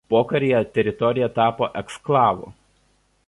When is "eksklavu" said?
1.83-2.53